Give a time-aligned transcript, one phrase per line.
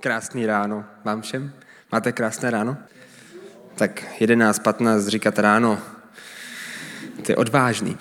[0.00, 1.52] Krásný ráno vám všem.
[1.92, 2.76] Máte krásné ráno?
[3.74, 5.78] Tak 11.15 říkat ráno.
[7.28, 7.98] Je odvážný.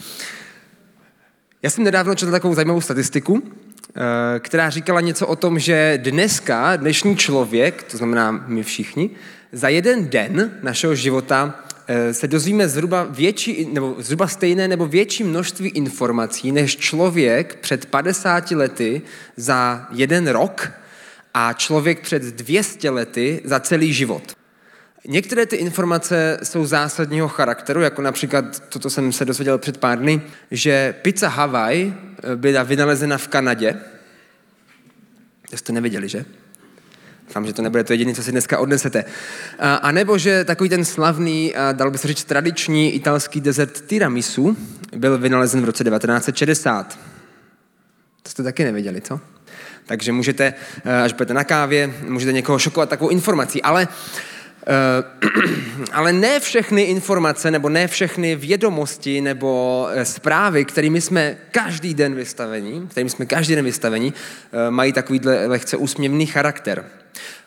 [1.61, 6.75] Já jsem nedávno četl takovou zajímavou statistiku, eh, která říkala něco o tom, že dneska,
[6.75, 9.09] dnešní člověk, to znamená my všichni,
[9.51, 15.23] za jeden den našeho života eh, se dozvíme zhruba větší, nebo zhruba stejné nebo větší
[15.23, 19.01] množství informací, než člověk před 50 lety
[19.37, 20.80] za jeden rok
[21.33, 24.35] a člověk před 200 lety za celý život.
[25.07, 29.99] Některé ty informace jsou zásadního charakteru, jako například to, co jsem se dozvěděl před pár
[29.99, 33.75] dny, že pizza Hawaii eh, byla vynalezena v Kanadě.
[35.49, 36.25] To jste neviděli, že?
[37.27, 39.05] Doufám, že to nebude to jediné, co si dneska odnesete.
[39.59, 44.57] A, nebo, že takový ten slavný, a dal by se říct tradiční italský desert tiramisu
[44.95, 46.99] byl vynalezen v roce 1960.
[48.23, 49.19] To jste taky neviděli, co?
[49.91, 50.53] Takže můžete,
[50.85, 53.61] eh, až budete na kávě, můžete někoho šokovat takovou informací.
[53.61, 53.87] Ale,
[54.67, 54.73] eh,
[55.91, 62.15] ale ne všechny informace nebo ne všechny vědomosti nebo eh, zprávy, kterými jsme každý den
[62.15, 64.13] vystaveni, kterými jsme každý den vystaveni,
[64.69, 66.85] mají takový lehce úsměvný charakter.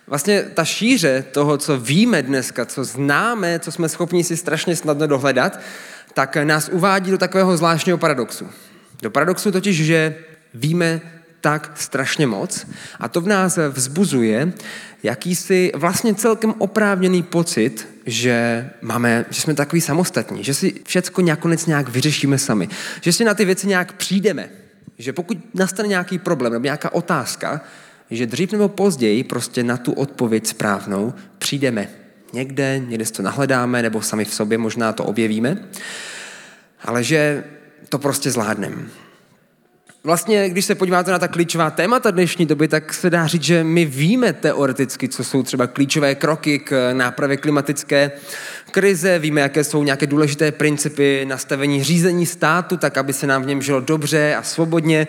[0.06, 5.06] Vlastně ta šíře toho, co víme dneska, co známe, co jsme schopni si strašně snadno
[5.06, 5.60] dohledat,
[6.14, 8.48] tak nás uvádí do takového zvláštního paradoxu.
[9.02, 10.14] Do paradoxu totiž, že
[10.54, 11.00] víme
[11.44, 12.66] tak strašně moc
[13.00, 14.52] a to v nás vzbuzuje
[15.02, 21.66] jakýsi vlastně celkem oprávněný pocit, že máme, že jsme takový samostatní, že si všecko nakonec
[21.66, 22.68] nějak vyřešíme sami,
[23.00, 24.48] že si na ty věci nějak přijdeme,
[24.98, 27.60] že pokud nastane nějaký problém nebo nějaká otázka,
[28.10, 31.88] že dřív nebo později prostě na tu odpověď správnou přijdeme.
[32.32, 35.68] Někde, někde si to nahledáme, nebo sami v sobě možná to objevíme,
[36.84, 37.44] ale že
[37.88, 39.03] to prostě zvládneme.
[40.06, 43.64] Vlastně, když se podíváte na ta klíčová témata dnešní doby, tak se dá říct, že
[43.64, 48.10] my víme teoreticky, co jsou třeba klíčové kroky k nápravě klimatické
[48.70, 53.46] krize, víme, jaké jsou nějaké důležité principy nastavení řízení státu, tak aby se nám v
[53.46, 55.06] něm žilo dobře a svobodně.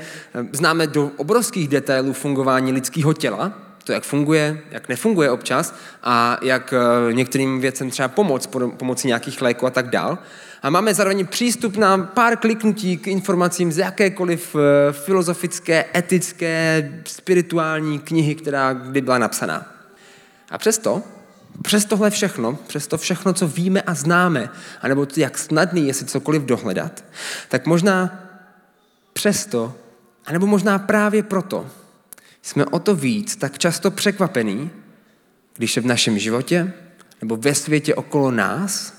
[0.52, 3.53] Známe do obrovských detailů fungování lidského těla,
[3.84, 9.41] to, jak funguje, jak nefunguje občas a jak eh, některým věcem třeba pomoct pomocí nějakých
[9.41, 10.18] léků a tak dál
[10.66, 18.00] a máme zároveň přístup na pár kliknutí k informacím z jakékoliv eh, filozofické, etické, spirituální
[18.00, 19.66] knihy, která kdy byla napsaná.
[20.52, 21.03] A přesto,
[21.62, 24.50] přes tohle všechno, přes to všechno, co víme a známe,
[24.81, 27.03] anebo jak snadný je si cokoliv dohledat,
[27.50, 28.24] tak možná
[29.14, 29.76] přesto,
[30.26, 31.70] anebo možná právě proto,
[32.42, 34.72] jsme o to víc tak často překvapení,
[35.56, 36.74] když se v našem životě
[37.22, 38.95] nebo ve světě okolo nás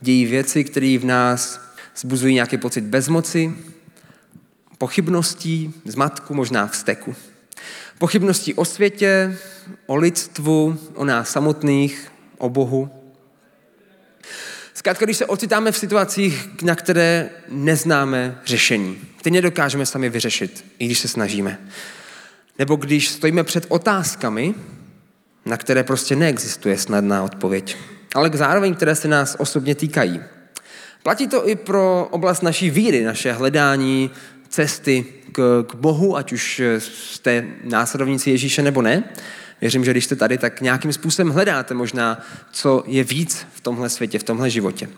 [0.00, 1.60] dějí věci, které v nás
[1.96, 3.54] zbuzují nějaký pocit bezmoci,
[4.78, 7.16] pochybností, zmatku, možná vzteku.
[7.98, 9.38] Pochybností o světě,
[9.86, 12.90] o lidstvu, o nás samotných, o Bohu.
[14.74, 20.86] Zkrátka, když se ocitáme v situacích, na které neznáme řešení, které nedokážeme sami vyřešit, i
[20.86, 21.58] když se snažíme.
[22.58, 24.54] Nebo když stojíme před otázkami,
[25.44, 27.76] na které prostě neexistuje snadná odpověď
[28.16, 30.20] ale zároveň, které se nás osobně týkají.
[31.02, 34.10] Platí to i pro oblast naší víry, naše hledání
[34.48, 39.04] cesty k, k Bohu, ať už jste následovníci Ježíše nebo ne.
[39.60, 42.20] Věřím, že když jste tady, tak nějakým způsobem hledáte možná,
[42.52, 44.88] co je víc v tomhle světě, v tomhle životě.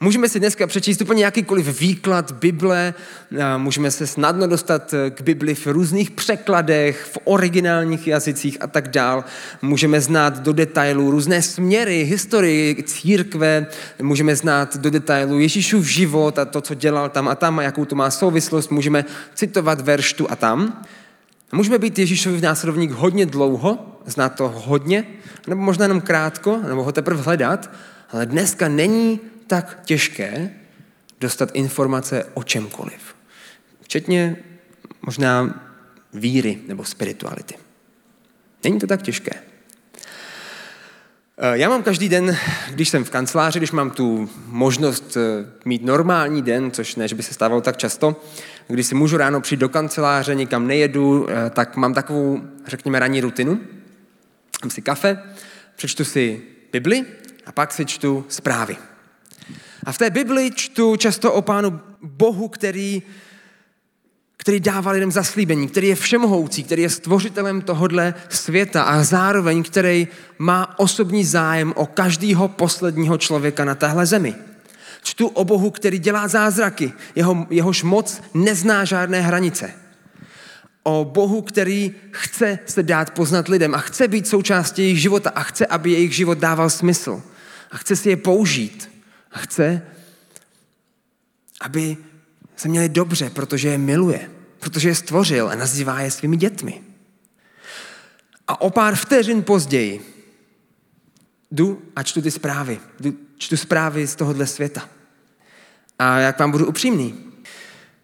[0.00, 2.94] Můžeme si dneska přečíst úplně jakýkoliv výklad Bible,
[3.56, 9.24] můžeme se snadno dostat k Bibli v různých překladech, v originálních jazycích a tak dál.
[9.62, 13.66] Můžeme znát do detailů různé směry, historii církve,
[14.02, 17.84] můžeme znát do detailů Ježíšův život a to, co dělal tam a tam a jakou
[17.84, 18.70] to má souvislost.
[18.70, 19.04] Můžeme
[19.34, 20.82] citovat verš tu a tam.
[21.52, 25.04] Můžeme být Ježíšovi následovník hodně dlouho, znát to hodně,
[25.48, 27.70] nebo možná jenom krátko, nebo ho teprve hledat,
[28.12, 30.50] ale dneska není tak těžké
[31.20, 33.14] dostat informace o čemkoliv.
[33.82, 34.36] Včetně
[35.02, 35.60] možná
[36.12, 37.54] víry nebo spirituality.
[38.64, 39.32] Není to tak těžké.
[41.38, 42.36] Eh, já mám každý den,
[42.70, 47.14] když jsem v kanceláři, když mám tu možnost eh, mít normální den, což ne, že
[47.14, 48.22] by se stávalo tak často,
[48.68, 53.20] když si můžu ráno přijít do kanceláře, nikam nejedu, eh, tak mám takovou, řekněme, ranní
[53.20, 53.60] rutinu.
[54.62, 55.22] Mám si kafe,
[55.76, 56.42] přečtu si
[56.72, 57.04] Bibli
[57.46, 58.76] a pak si čtu zprávy.
[59.84, 63.02] A v té Bibli čtu často o Pánu Bohu, který,
[64.36, 70.08] který dává lidem zaslíbení, který je všemohoucí, který je stvořitelem tohodle světa a zároveň, který
[70.38, 74.34] má osobní zájem o každého posledního člověka na téhle zemi.
[75.02, 79.74] Čtu o Bohu, který dělá zázraky, jeho, jehož moc nezná žádné hranice.
[80.82, 85.42] o Bohu, který chce se dát poznat lidem a chce být součástí jejich života a
[85.42, 87.22] chce, aby jejich život dával smysl.
[87.70, 88.93] A chce si je použít.
[89.34, 89.82] A chce,
[91.60, 91.96] aby
[92.56, 96.82] se měli dobře, protože je miluje, protože je stvořil a nazývá je svými dětmi.
[98.48, 100.14] A o pár vteřin později
[101.50, 102.80] jdu a čtu ty zprávy.
[103.00, 104.88] Jdu, čtu zprávy z tohohle světa.
[105.98, 107.14] A jak vám budu upřímný,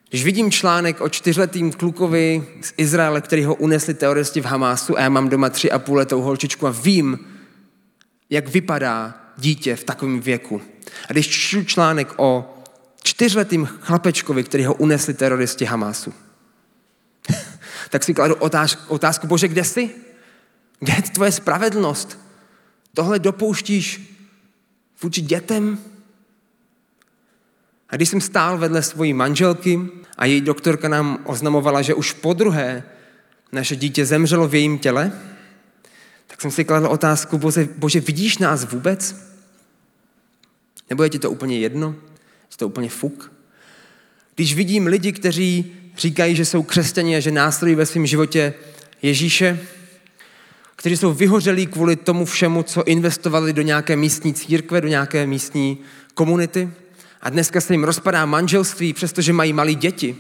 [0.09, 5.01] když vidím článek o čtyřletým klukovi z Izraele, který ho unesli teroristi v Hamásu a
[5.01, 7.19] já mám doma tři a půl letou holčičku a vím,
[8.31, 10.63] jak vypadá dítě v takovém věku.
[11.09, 12.57] A když čtu článek o
[13.03, 16.15] čtyřletým chlapečkovi, který ho unesli teroristi Hamásu,
[17.91, 19.91] tak si kladu otázku, otázku, bože, kde jsi?
[20.79, 22.19] Kde je tvoje spravedlnost?
[22.95, 24.17] Tohle dopouštíš
[25.03, 25.79] vůči dětem?
[27.89, 29.81] A když jsem stál vedle svojí manželky
[30.19, 32.83] a její doktorka nám oznamovala, že už po druhé
[33.53, 35.13] naše dítě zemřelo v jejím těle,
[36.27, 39.30] tak jsem si kladl otázku, bože, bože, vidíš nás vůbec?
[40.91, 41.95] Nebo je ti to úplně jedno?
[42.51, 43.33] Je to úplně fuk?
[44.35, 48.55] Když vidím lidi, kteří říkají, že jsou křesťané a že následují ve svém životě
[49.03, 49.61] Ježíše,
[50.77, 55.79] kteří jsou vyhořelí kvůli tomu všemu, co investovali do nějaké místní církve, do nějaké místní
[56.15, 56.71] komunity.
[57.23, 60.17] A dneska se jim rozpadá manželství, přestože mají malé děti.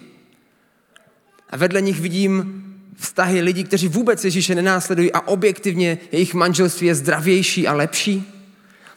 [1.50, 2.64] A vedle nich vidím
[2.96, 8.39] vztahy lidí, kteří vůbec Ježíše nenásledují a objektivně jejich manželství je zdravější a lepší.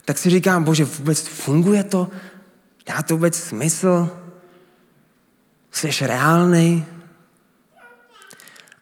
[0.06, 2.08] Tak si říkám, bože, vůbec funguje to?
[2.86, 4.10] Dá to vůbec smysl?
[5.72, 6.86] Jsi reálný?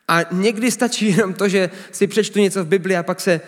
[0.07, 3.41] A někdy stačí jenom to, že si přečtu něco v Bibli a pak se,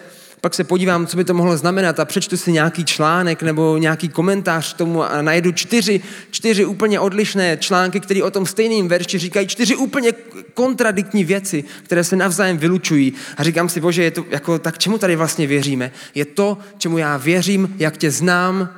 [0.44, 4.10] pak se podívám, co by to mohlo znamenat a přečtu si nějaký článek nebo nějaký
[4.10, 6.02] komentář k tomu a najdu čtyři,
[6.32, 10.12] čtyři úplně odlišné články, které o tom stejným verši říkají čtyři úplně
[10.54, 13.14] kontradiktní věci, které se navzájem vylučují.
[13.38, 15.92] A říkám si, bože, je to jako, tak čemu tady vlastně věříme?
[16.16, 18.70] Je to, čemu já věřím, jak tě znám,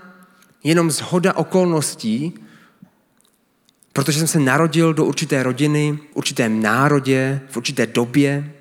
[0.64, 2.34] jenom zhoda okolností,
[3.94, 8.52] Protože jsem se narodil do určité rodiny, v určitém národě, v určité době.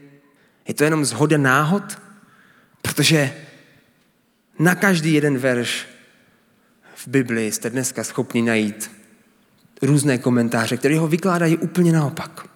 [0.69, 2.04] Je to jenom zhoda náhod?
[2.85, 3.35] Protože
[4.59, 5.87] na každý jeden verš
[6.95, 8.91] v Biblii jste dneska schopni najít
[9.83, 12.47] různé komentáře, které ho vykládají úplně naopak.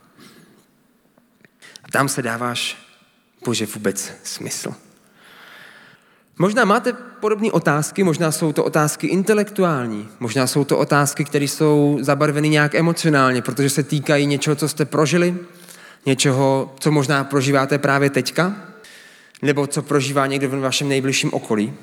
[1.84, 2.76] A tam se dáváš,
[3.44, 4.74] bože, vůbec smysl.
[6.38, 11.98] Možná máte podobné otázky, možná jsou to otázky intelektuální, možná jsou to otázky, které jsou
[12.00, 15.36] zabarveny nějak emocionálně, protože se týkají něčeho, co jste prožili,
[16.06, 18.68] něčeho, co možná prožíváte právě teďka,
[19.42, 21.74] nebo co prožívá někdo v vašem nejbližším okolí.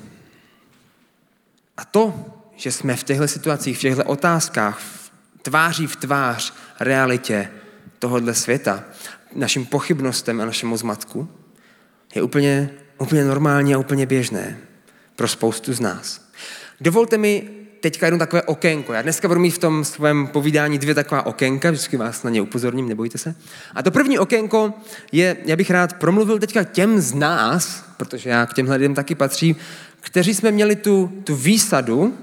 [1.76, 2.14] A to,
[2.56, 4.80] že jsme v těchto situacích, v těchto otázkách,
[5.42, 7.50] tváří v tvář realitě
[7.98, 8.84] tohohle světa,
[9.34, 11.28] našim pochybnostem a našemu zmatku,
[12.14, 14.58] je úplně úplně normální a úplně běžné
[15.16, 16.30] pro spoustu z nás.
[16.80, 17.50] Dovolte mi
[17.90, 18.92] teďka jenom takové okénko.
[18.92, 22.42] Já dneska budu mít v tom svém povídání dvě taková okénka, vždycky vás na ně
[22.42, 23.34] upozorním, nebojte se.
[23.74, 24.74] A to první okénko
[25.12, 29.14] je, já bych rád promluvil teďka těm z nás, protože já k těmhle lidem taky
[29.14, 29.56] patřím,
[30.00, 32.18] kteří jsme měli tu, tu výsadu,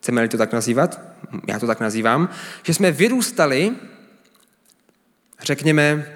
[0.00, 1.00] chceme-li to tak nazývat,
[1.48, 2.28] já to tak nazývám,
[2.62, 3.72] že jsme vyrůstali,
[5.42, 6.06] řekněme,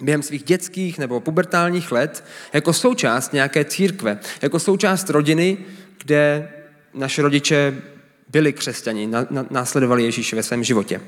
[0.00, 5.58] během svých dětských nebo pubertálních let jako součást nějaké církve, jako součást rodiny,
[6.04, 6.48] kde
[6.96, 7.82] naše rodiče
[8.28, 9.10] byli křesťani,
[9.50, 11.00] následovali Ježíše ve svém životě.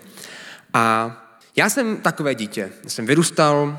[0.73, 1.17] A
[1.57, 2.71] já jsem takové dítě.
[2.87, 3.79] Jsem vyrůstal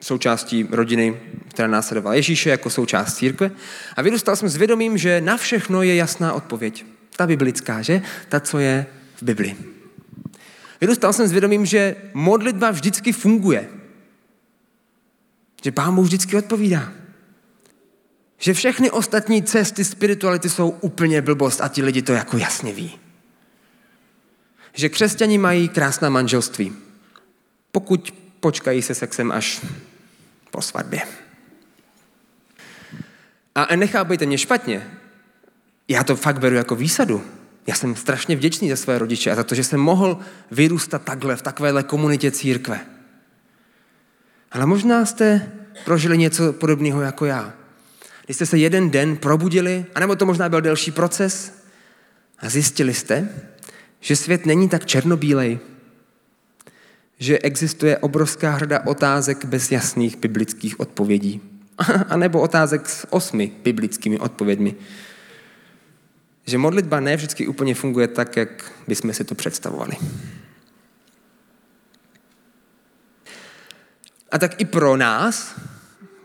[0.00, 3.50] součástí rodiny, která následovala Ježíše jako součást církve
[3.96, 6.84] a vyrůstal jsem s vědomím, že na všechno je jasná odpověď.
[7.16, 8.02] Ta biblická, že?
[8.28, 8.86] Ta, co je
[9.16, 9.56] v Biblii.
[10.80, 13.68] Vyrůstal jsem s vědomím, že modlitba vždycky funguje.
[15.64, 16.92] Že Pán Bůh vždycky odpovídá.
[18.44, 22.98] Že všechny ostatní cesty spirituality jsou úplně blbost a ti lidi to jako jasně ví.
[24.72, 26.72] Že křesťani mají krásná manželství,
[27.72, 29.66] pokud počkají se sexem až
[30.50, 31.02] po svatbě.
[33.54, 34.90] A nechápejte mě špatně,
[35.88, 37.24] já to fakt beru jako výsadu.
[37.66, 40.18] Já jsem strašně vděčný za své rodiče a za to, že jsem mohl
[40.50, 42.80] vyrůstat takhle, v takovéhle komunitě církve.
[44.52, 45.52] Ale možná jste
[45.84, 47.63] prožili něco podobného jako já.
[48.24, 51.64] Když jste se jeden den probudili, anebo to možná byl delší proces,
[52.38, 53.28] a zjistili jste,
[54.00, 55.58] že svět není tak černobílej,
[57.18, 61.40] že existuje obrovská hrda otázek bez jasných biblických odpovědí.
[62.08, 64.76] A nebo otázek s osmi biblickými odpověďmi
[66.46, 69.96] že modlitba ne vždycky úplně funguje tak, jak bychom si to představovali.
[74.30, 75.54] A tak i pro nás,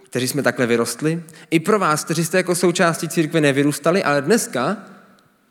[0.09, 4.77] kteří jsme takhle vyrostli, i pro vás, kteří jste jako součástí církve nevyrůstali, ale dneska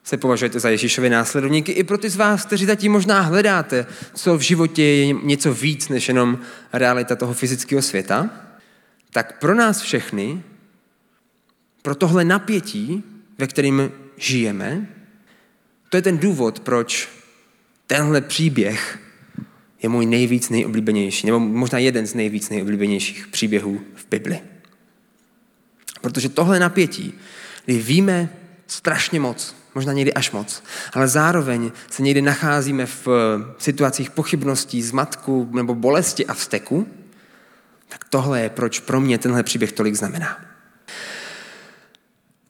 [0.05, 4.39] se považujete za Ježíšovi následovníky, i pro ty z vás, kteří zatím možná hledáte, co
[4.39, 6.39] v životě je něco víc než jenom
[6.73, 8.31] realita toho fyzického světa,
[9.11, 10.43] tak pro nás všechny,
[11.83, 13.05] pro tohle napětí,
[13.39, 14.87] ve kterým žijeme,
[15.89, 17.09] to je ten důvod, proč
[17.87, 18.99] tenhle příběh
[19.83, 24.41] je můj nejvíc nejoblíbenější, nebo možná jeden z nejvíc nejoblíbenějších příběhů v Bibli.
[26.01, 27.15] Protože tohle napětí,
[27.65, 28.29] kdy víme
[28.67, 33.09] strašně moc, možná někdy až moc, ale zároveň se někdy nacházíme v
[33.59, 36.89] situacích pochybností, zmatku nebo bolesti a vzteku,
[37.89, 40.41] tak tohle je, proč pro mě tenhle příběh tolik znamená.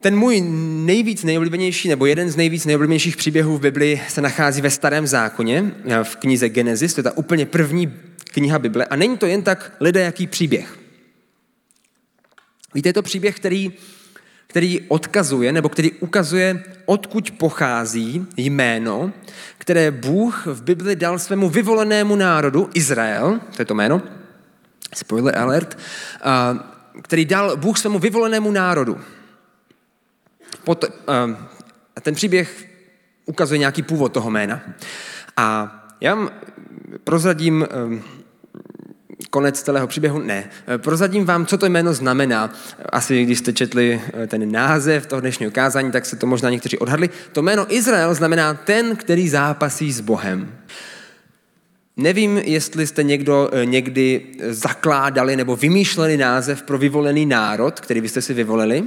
[0.01, 0.41] Ten můj
[0.85, 5.71] nejvíc nejoblíbenější, nebo jeden z nejvíc nejoblíbenějších příběhů v Bibli se nachází ve Starém zákoně,
[6.03, 7.93] v knize Genesis, to je ta úplně první
[8.31, 8.85] kniha Bible.
[8.85, 10.79] A není to jen tak lidé jaký příběh.
[12.73, 13.73] Víte, je to příběh, který,
[14.47, 19.13] který odkazuje, nebo který ukazuje, odkud pochází jméno,
[19.57, 24.01] které Bůh v Bibli dal svému vyvolenému národu, Izrael, to je to jméno,
[24.95, 25.77] spoiler alert,
[27.01, 28.99] který dal Bůh svému vyvolenému národu.
[30.63, 31.35] Pot, uh,
[32.01, 32.65] ten příběh
[33.25, 34.61] ukazuje nějaký původ toho jména.
[35.37, 36.29] A já vám
[37.03, 37.99] prozradím uh,
[39.29, 40.19] konec celého příběhu?
[40.19, 40.49] Ne.
[40.77, 42.53] Prozradím vám, co to jméno znamená.
[42.89, 47.09] Asi když jste četli ten název toho dnešního kázání, tak se to možná někteří odhadli.
[47.31, 50.53] To jméno Izrael znamená ten, který zápasí s Bohem.
[51.97, 58.33] Nevím, jestli jste někdo někdy zakládali nebo vymýšleli název pro vyvolený národ, který byste si
[58.33, 58.83] vyvolili.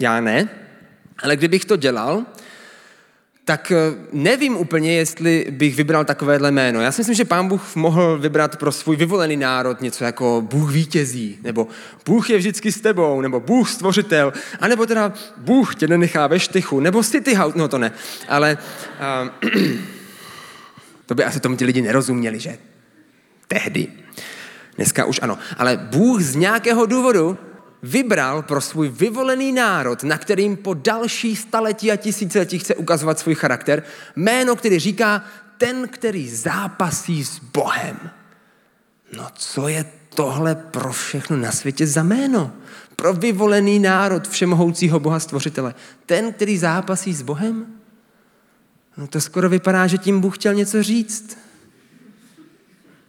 [0.00, 0.48] Já ne.
[1.22, 2.24] Ale kdybych to dělal,
[3.44, 3.76] tak eh,
[4.12, 6.80] nevím úplně, jestli bych vybral takovéhle jméno.
[6.80, 10.72] Já si myslím, že pán Bůh mohl vybrat pro svůj vyvolený národ něco jako Bůh
[10.72, 11.68] vítězí, nebo
[12.06, 16.80] Bůh je vždycky s tebou, nebo Bůh stvořitel, anebo teda Bůh tě nenechá ve štychu,
[16.80, 17.92] nebo City House, no to ne,
[18.28, 18.58] ale
[19.42, 19.50] uh,
[21.06, 22.58] to by asi tomu ti lidi nerozuměli, že?
[23.48, 23.88] Tehdy.
[24.76, 25.38] Dneska už ano.
[25.58, 27.38] Ale Bůh z nějakého důvodu
[27.84, 33.34] vybral pro svůj vyvolený národ, na kterým po další staletí a tisíciletí chce ukazovat svůj
[33.34, 33.82] charakter,
[34.16, 35.24] jméno, který říká
[35.58, 38.10] ten, který zápasí s Bohem.
[39.16, 42.52] No co je tohle pro všechno na světě za jméno?
[42.96, 45.74] Pro vyvolený národ všemohoucího Boha stvořitele.
[46.06, 47.66] Ten, který zápasí s Bohem?
[48.96, 51.38] No to skoro vypadá, že tím Bůh chtěl něco říct.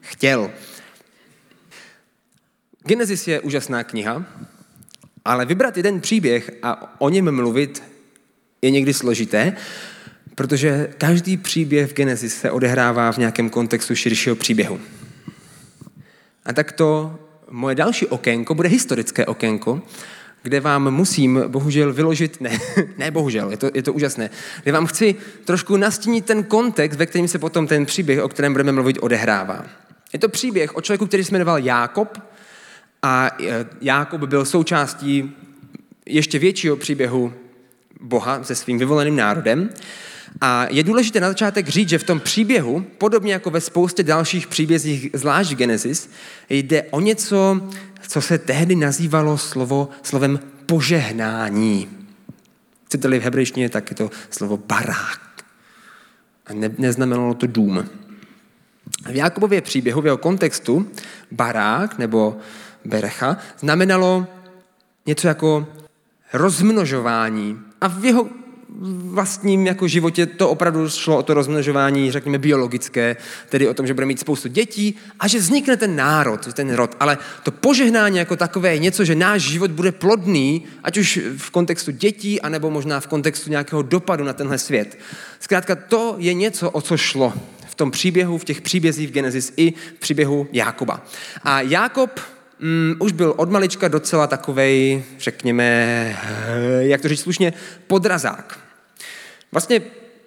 [0.01, 0.51] Chtěl.
[2.85, 4.25] Genesis je úžasná kniha,
[5.25, 7.83] ale vybrat jeden příběh a o něm mluvit
[8.61, 9.53] je někdy složité,
[10.35, 14.79] protože každý příběh v Genesis se odehrává v nějakém kontextu širšího příběhu.
[16.45, 19.81] A tak to moje další okénko bude historické okénko,
[20.43, 22.59] kde vám musím bohužel vyložit, ne,
[22.97, 24.29] ne bohužel, je to, je to úžasné,
[24.63, 25.15] kde vám chci
[25.45, 29.65] trošku nastínit ten kontext, ve kterém se potom ten příběh, o kterém budeme mluvit, odehrává.
[30.13, 32.19] Je to příběh o člověku, který se jmenoval Jákob,
[33.05, 35.31] a e, Jákob byl součástí
[36.05, 37.33] ještě většího příběhu
[38.01, 39.69] Boha se svým vyvoleným národem.
[40.41, 44.47] A je důležité na začátek říct, že v tom příběhu, podobně jako ve spoustě dalších
[44.47, 46.09] příbězích, zvlášť Genesis,
[46.49, 47.61] jde o něco,
[48.07, 51.89] co se tehdy nazývalo slovo, slovem požehnání.
[52.85, 55.45] Chcete-li v hebrejštině, tak je to slovo barák.
[56.45, 57.85] A ne, neznamenalo to dům.
[59.11, 60.89] V Jakubově příběhu, v jeho kontextu,
[61.31, 62.37] barák nebo
[62.85, 64.27] Berecha znamenalo
[65.05, 65.67] něco jako
[66.33, 67.59] rozmnožování.
[67.81, 68.29] A v jeho
[68.93, 73.15] vlastním jako životě to opravdu šlo o to rozmnožování, řekněme, biologické,
[73.49, 76.95] tedy o tom, že bude mít spoustu dětí a že vznikne ten národ, ten rod.
[76.99, 81.49] Ale to požehnání jako takové je něco, že náš život bude plodný, ať už v
[81.49, 84.99] kontextu dětí, anebo možná v kontextu nějakého dopadu na tenhle svět.
[85.39, 87.33] Zkrátka, to je něco, o co šlo
[87.69, 91.05] v tom příběhu, v těch příbězích v Genesis i v příběhu Jákoba.
[91.43, 92.19] A Jákob
[92.59, 97.53] mm, už byl od malička docela takovej, řekněme, eh, jak to říct slušně,
[97.87, 98.59] podrazák.
[99.51, 99.81] Vlastně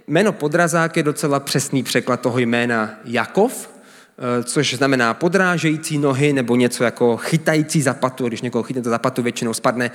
[0.06, 6.56] jméno podrazák je docela přesný překlad toho jména Jakov, eh, což znamená podrážející nohy nebo
[6.56, 8.28] něco jako chytající zapatu.
[8.28, 9.90] Když někoho chytnete zapatu, většinou spadne.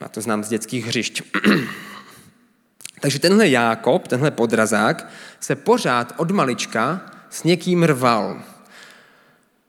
[0.00, 1.22] Já to znám z dětských hřišť.
[3.00, 5.08] Takže tenhle Jákob, tenhle podrazák,
[5.40, 8.42] se pořád od malička s někým rval.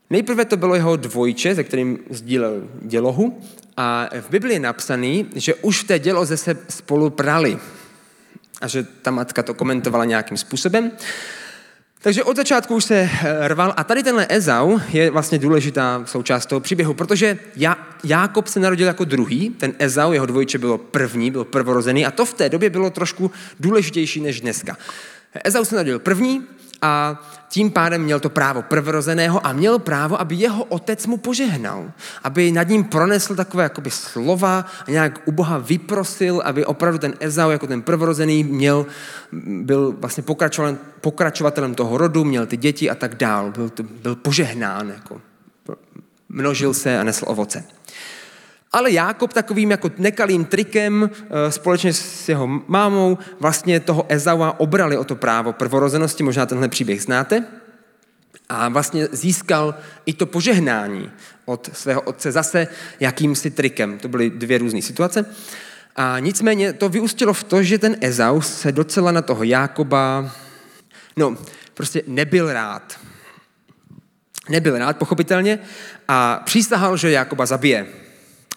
[0.09, 3.41] Nejprve to bylo jeho dvojče, se kterým sdílel dělohu
[3.77, 7.57] a v Biblii je napsaný, že už v té děloze se spolu prali
[8.62, 10.91] a že ta matka to komentovala nějakým způsobem.
[12.01, 16.45] Takže od začátku už se eh, rval a tady tenhle Ezau je vlastně důležitá součást
[16.45, 21.31] toho příběhu, protože Já, Jákob se narodil jako druhý, ten Ezau, jeho dvojče bylo první,
[21.31, 24.77] byl prvorozený a to v té době bylo trošku důležitější než dneska.
[25.43, 26.41] Ezau se narodil první
[26.85, 31.91] a tím pádem měl to právo prvorozeného a měl právo, aby jeho otec mu požehnal.
[32.23, 37.13] Aby nad ním pronesl takové jakoby slova a nějak u Boha vyprosil, aby opravdu ten
[37.19, 38.85] Ezau jako ten prvorozený měl,
[39.65, 40.23] byl vlastně
[41.01, 43.51] pokračovatelem toho rodu, měl ty děti a tak dál.
[43.51, 45.21] Byl, byl požehnán, jako
[46.29, 47.63] množil se a nesl ovoce.
[48.75, 54.98] Ale Jákob takovým jako nekalým trikem eh, společně s jeho mámou vlastně toho Ezaua obrali
[54.98, 57.46] o to právo prvorozenosti, možná tenhle příběh znáte,
[58.50, 61.12] a vlastně získal i to požehnání
[61.46, 62.67] od svého otce zase
[63.00, 63.98] jakýmsi trikem.
[63.98, 65.25] To byly dvě různé situace.
[65.96, 70.32] A nicméně to vyústilo v to, že ten Ezau se docela na toho Jákoba,
[71.17, 71.38] no,
[71.74, 73.00] prostě nebyl rád.
[74.50, 75.60] Nebyl rád, pochopitelně,
[76.08, 78.04] a přísahal, že Jákoba zabije.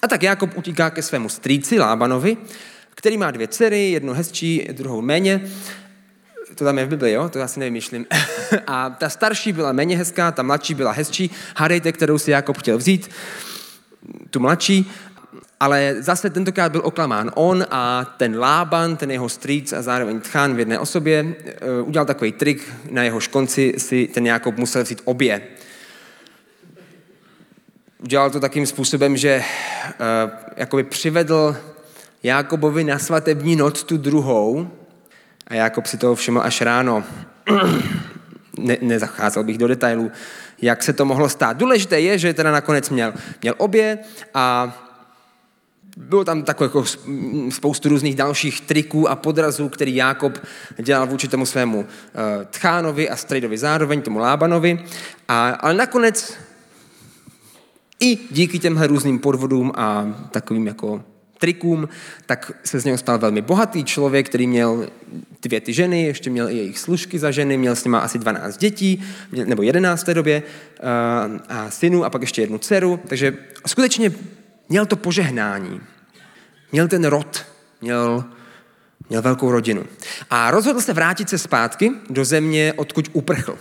[0.03, 2.37] A tak Jakob utíká ke svému strýci Lábanovi,
[2.95, 5.41] který má dvě dcery, jednu hezčí, druhou méně.
[6.55, 7.29] To tam je v Bibli, jo?
[7.29, 8.07] To já si nevymýšlím.
[8.67, 11.31] A ta starší byla méně hezká, ta mladší byla hezčí.
[11.57, 13.11] Hádejte, kterou si Jakob chtěl vzít.
[14.31, 14.93] Tu mladší.
[15.61, 20.55] Ale zase tentokrát byl oklamán on a ten Lában, ten jeho strýc a zároveň tchán
[20.55, 25.03] v jedné osobě, eh, udělal takový trik, na jeho konci si ten Jakob musel vzít
[25.05, 25.43] obě
[28.03, 31.57] udělal to takým způsobem, že uh, jakoby přivedl
[32.23, 34.71] Jákobovi na svatební noc tu druhou
[35.47, 37.05] a Jákob si toho všiml až ráno.
[38.59, 40.11] ne, nezacházel bych do detailů,
[40.63, 41.57] jak se to mohlo stát.
[41.57, 43.99] Důležité je, že teda nakonec měl, měl obě
[44.35, 44.75] a
[45.97, 46.85] bylo tam takové jako
[47.51, 50.39] spoustu různých dalších triků a podrazů, který Jákob
[50.79, 51.87] dělal vůči tomu svému uh,
[52.51, 54.85] tchánovi a strejdovi zároveň, tomu Lábanovi.
[55.29, 56.39] A, ale nakonec
[58.01, 61.05] i díky těmhle různým podvodům a takovým jako
[61.39, 61.89] trikům,
[62.27, 64.87] tak se z něho stal velmi bohatý člověk, který měl
[65.43, 68.57] dvě ty ženy, ještě měl i jejich služky za ženy, měl s nimi asi 12
[68.57, 69.03] dětí,
[69.45, 70.83] nebo 11 v té době, eh,
[71.49, 74.13] a synu a pak ještě jednu dceru, takže skutečně
[74.69, 75.81] měl to požehnání.
[76.73, 77.47] Měl ten rod,
[77.81, 78.25] měl,
[79.09, 79.85] měl velkou rodinu.
[80.31, 83.59] A rozhodl se vrátit se zpátky do země, odkud uprchl.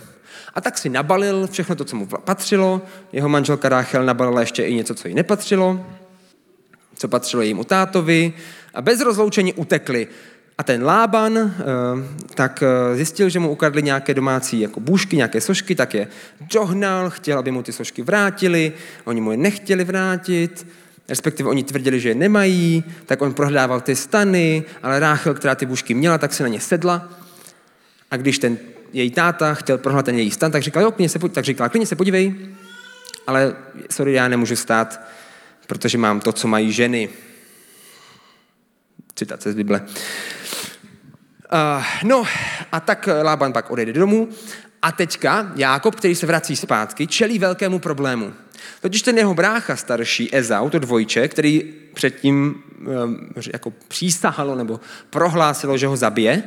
[0.54, 2.82] A tak si nabalil všechno to, co mu patřilo.
[3.12, 5.86] Jeho manželka Ráchel nabalila ještě i něco, co jí nepatřilo,
[6.96, 8.32] co patřilo jejímu tátovi.
[8.74, 10.08] A bez rozloučení utekli.
[10.58, 11.52] A ten Lában eh,
[12.34, 16.08] tak eh, zjistil, že mu ukradli nějaké domácí jako bůžky, nějaké sošky, tak je
[16.40, 18.72] dohnal, chtěl, aby mu ty sošky vrátili,
[19.04, 20.66] oni mu je nechtěli vrátit,
[21.08, 25.66] respektive oni tvrdili, že je nemají, tak on prohládával ty stany, ale Ráchel, která ty
[25.66, 27.08] bůžky měla, tak se na ně sedla.
[28.10, 28.58] A když ten
[28.92, 31.86] její táta chtěl prohnat ten její stan, tak říkal, jo, klidně se, tak říkala, klidně
[31.86, 32.34] se podívej,
[33.26, 33.56] ale
[33.90, 35.00] sorry, já nemůžu stát,
[35.66, 37.08] protože mám to, co mají ženy.
[39.14, 39.80] Citace z Bible.
[41.52, 42.24] Uh, no
[42.72, 44.28] a tak Lában pak odejde domů
[44.82, 48.32] a teďka Jákob, který se vrací zpátky, čelí velkému problému.
[48.80, 52.62] Totiž ten jeho brácha starší Ezau, to dvojče, který předtím
[53.04, 56.42] um, jako přísahalo nebo prohlásilo, že ho zabije,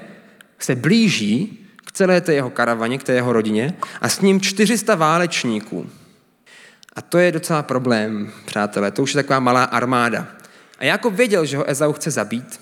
[0.59, 1.60] se blíží
[1.91, 5.89] k celé té jeho karavaně, k té jeho rodině a s ním 400 válečníků.
[6.95, 10.27] A to je docela problém, přátelé, to už je taková malá armáda.
[10.79, 12.59] A Jakob věděl, že ho Ezau chce zabít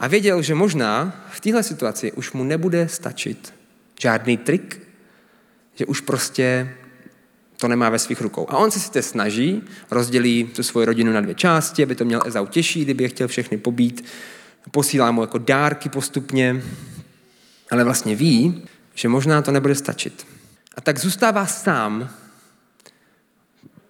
[0.00, 3.54] a věděl, že možná v téhle situaci už mu nebude stačit
[4.00, 4.88] žádný trik,
[5.74, 6.74] že už prostě
[7.56, 8.46] to nemá ve svých rukou.
[8.50, 12.22] A on se sice snaží, rozdělí tu svoji rodinu na dvě části, aby to měl
[12.26, 14.04] Ezau těžší, kdyby je chtěl všechny pobít,
[14.70, 16.62] posílá mu jako dárky postupně,
[17.70, 18.62] ale vlastně ví,
[18.94, 20.26] že možná to nebude stačit.
[20.76, 22.10] A tak zůstává sám.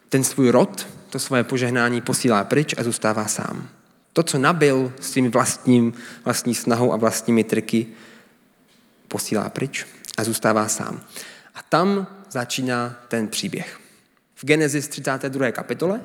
[0.08, 3.68] Ten svůj rod, to svoje požehnání posílá pryč a zůstává sám.
[4.12, 5.92] To, co nabil s tím vlastním,
[6.24, 7.86] vlastní snahou a vlastními triky,
[9.08, 9.86] posílá pryč
[10.18, 11.00] a zůstává sám.
[11.54, 13.80] A tam začíná ten příběh.
[14.34, 15.50] V Genesis 32.
[15.50, 16.00] kapitole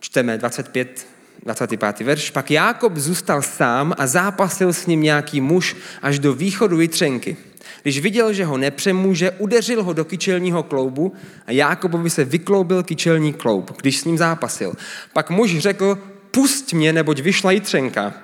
[0.00, 1.06] čteme 25
[1.42, 2.00] 25.
[2.00, 2.30] verš.
[2.30, 7.36] Pak Jákob zůstal sám a zápasil s ním nějaký muž až do východu Jitřenky.
[7.82, 11.12] Když viděl, že ho nepřemůže, udeřil ho do kyčelního kloubu
[11.46, 14.74] a Jákobovi se vykloubil kyčelní kloub, když s ním zápasil.
[15.12, 15.98] Pak muž řekl,
[16.30, 18.14] pust mě, neboť vyšla Jitřenka.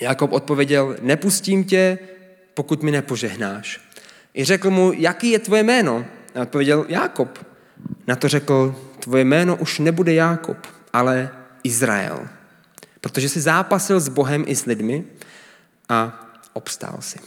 [0.00, 1.98] Jákob odpověděl, nepustím tě,
[2.54, 3.80] pokud mi nepožehnáš.
[4.34, 6.04] I řekl mu, jaký je tvoje jméno?
[6.34, 7.46] A odpověděl, Jákob.
[8.06, 10.56] Na to řekl, tvoje jméno už nebude Jákob,
[10.92, 11.30] ale
[11.68, 12.28] Izrael,
[13.00, 15.04] protože si zápasil s Bohem i s lidmi
[15.88, 17.18] a obstál si.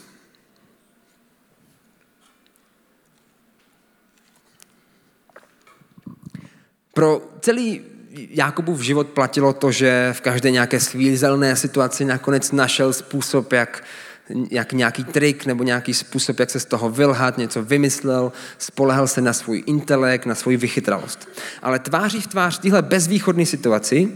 [6.94, 13.54] Pro celý Jakobův život platilo to, že v každé nějaké svízelné situaci nakonec našel způsob,
[13.54, 13.84] jak
[14.52, 19.22] jak nějaký trik nebo nějaký způsob, jak se z toho vylhat, něco vymyslel, spolehal se
[19.22, 21.30] na svůj intelekt, na svou vychytralost.
[21.62, 24.12] Ale tváří v tvář téhle bezvýchodné situaci,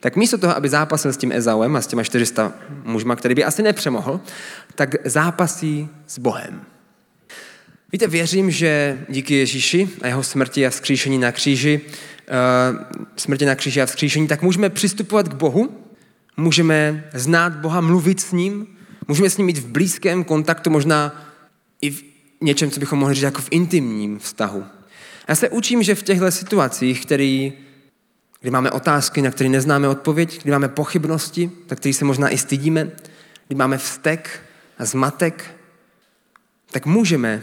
[0.00, 2.52] tak místo toho, aby zápasil s tím Ezauem a s těma 400
[2.84, 4.20] mužma, který by asi nepřemohl,
[4.74, 6.60] tak zápasí s Bohem.
[7.92, 12.78] Víte, věřím, že díky Ježíši a jeho smrti a vzkříšení na kříži, uh,
[13.16, 15.70] smrti na kříži a vzkříšení, tak můžeme přistupovat k Bohu,
[16.36, 18.66] můžeme znát Boha, mluvit s ním,
[19.10, 21.24] můžeme s ním mít v blízkém kontaktu, možná
[21.80, 22.04] i v
[22.40, 24.64] něčem, co bychom mohli říct jako v intimním vztahu.
[25.28, 27.52] Já se učím, že v těchto situacích, který,
[28.40, 32.38] kdy máme otázky, na které neznáme odpověď, kdy máme pochybnosti, tak který se možná i
[32.38, 32.90] stydíme,
[33.48, 34.42] kdy máme vztek
[34.78, 35.54] a zmatek,
[36.70, 37.42] tak můžeme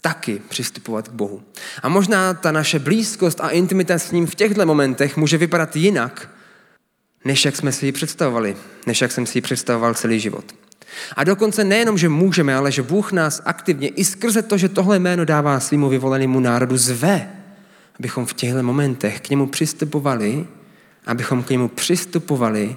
[0.00, 1.42] taky přistupovat k Bohu.
[1.82, 6.30] A možná ta naše blízkost a intimita s ním v těchto momentech může vypadat jinak,
[7.24, 10.65] než jak jsme si ji představovali, než jak jsem si ji představoval celý život.
[11.16, 14.98] A dokonce nejenom, že můžeme, ale že Bůh nás aktivně i skrze to, že tohle
[14.98, 17.30] jméno dává svýmu vyvolenému národu, zve,
[17.98, 20.46] abychom v těchto momentech k němu přistupovali,
[21.06, 22.76] abychom k němu přistupovali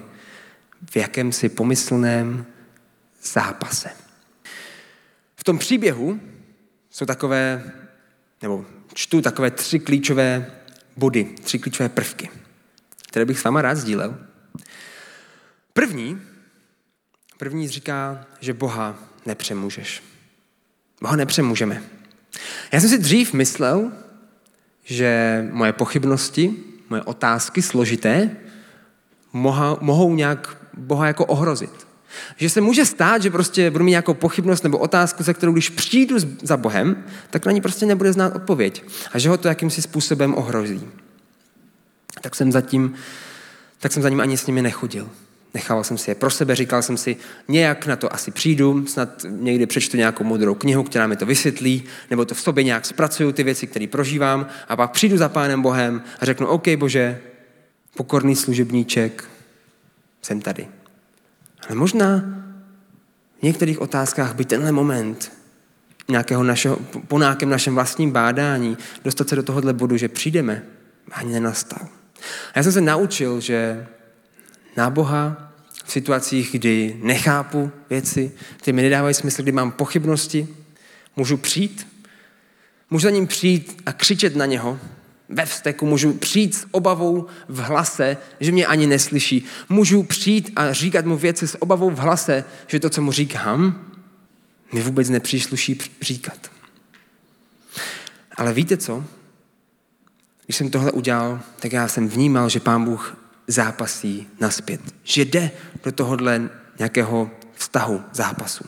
[0.90, 2.46] v jakémsi pomyslném
[3.22, 3.90] zápase.
[5.36, 6.20] V tom příběhu
[6.90, 7.72] jsou takové,
[8.42, 10.46] nebo čtu takové tři klíčové
[10.96, 12.30] body, tři klíčové prvky,
[13.08, 14.18] které bych s váma rád sdílel.
[15.72, 16.20] První,
[17.40, 20.02] první říká, že Boha nepřemůžeš.
[21.00, 21.82] Boha nepřemůžeme.
[22.72, 23.92] Já jsem si dřív myslel,
[24.84, 26.54] že moje pochybnosti,
[26.90, 28.30] moje otázky složité
[29.80, 31.86] mohou nějak Boha jako ohrozit.
[32.36, 35.68] Že se může stát, že prostě budu mít nějakou pochybnost nebo otázku, se kterou když
[35.68, 38.84] přijdu za Bohem, tak na ní prostě nebude znát odpověď.
[39.12, 40.88] A že ho to jakýmsi způsobem ohrozí.
[42.20, 42.94] Tak jsem zatím,
[43.78, 45.10] tak jsem za ním ani s nimi nechodil.
[45.54, 47.16] Nechával jsem si je pro sebe, říkal jsem si,
[47.48, 51.84] nějak na to asi přijdu, snad někdy přečtu nějakou modrou knihu, která mi to vysvětlí,
[52.10, 55.62] nebo to v sobě nějak zpracuju ty věci, které prožívám, a pak přijdu za Pánem
[55.62, 57.20] Bohem a řeknu, OK, Bože,
[57.96, 59.24] pokorný služebníček,
[60.22, 60.68] jsem tady.
[61.68, 62.24] Ale možná
[63.38, 65.32] v některých otázkách by tenhle moment
[66.08, 66.76] nějakého našeho,
[67.08, 70.62] po nějakém našem vlastním bádání dostat se do tohohle bodu, že přijdeme,
[71.12, 71.88] ani nenastal.
[72.54, 73.86] A já jsem se naučil, že
[74.76, 75.52] na Boha
[75.84, 80.48] v situacích, kdy nechápu věci, které mi nedávají smysl, kdy mám pochybnosti,
[81.16, 81.86] můžu přijít,
[82.90, 84.78] můžu za ním přijít a křičet na něho,
[85.28, 89.44] ve vzteku, můžu přijít s obavou v hlase, že mě ani neslyší.
[89.68, 93.86] Můžu přijít a říkat mu věci s obavou v hlase, že to, co mu říkám,
[94.72, 96.50] mi vůbec nepřísluší říkat.
[98.36, 99.04] Ale víte co?
[100.44, 103.16] Když jsem tohle udělal, tak já jsem vnímal, že pán Bůh
[103.50, 104.80] zápasí naspět.
[105.04, 105.50] Že jde
[105.84, 108.64] do tohohle nějakého vztahu zápasu.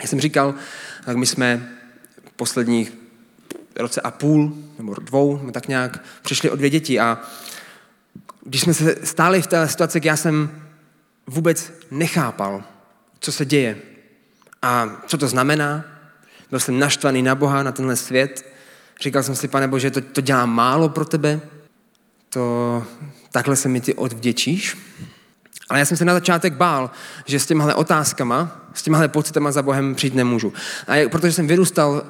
[0.00, 0.54] Já jsem říkal,
[1.04, 1.68] tak my jsme
[2.36, 2.92] posledních
[3.76, 7.18] roce a půl, nebo dvou, tak nějak, přišli o dvě děti a
[8.44, 10.62] když jsme se stáli v té situaci, já jsem
[11.26, 12.64] vůbec nechápal,
[13.20, 13.76] co se děje
[14.62, 15.84] a co to znamená.
[16.50, 18.52] Byl jsem naštvaný na Boha, na tenhle svět.
[19.00, 21.40] Říkal jsem si, pane Bože, to, to dělá málo pro tebe,
[22.28, 22.84] to
[23.32, 24.76] takhle se mi ty odvděčíš.
[25.68, 26.90] Ale já jsem se na začátek bál,
[27.24, 30.52] že s těmhle otázkama, s těmhle pocitama za Bohem přijít nemůžu.
[30.88, 32.02] A protože jsem vyrůstal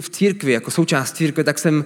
[0.00, 1.84] v církvi, jako součást církve, tak jsem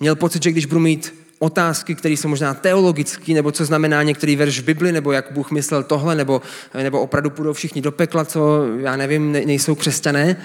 [0.00, 4.36] měl pocit, že když budu mít otázky, které jsou možná teologické, nebo co znamená některý
[4.36, 6.42] verš v Bibli, nebo jak Bůh myslel tohle, nebo,
[6.74, 10.36] nebo opravdu půjdou všichni do pekla, co já nevím, ne, nejsou křesťané.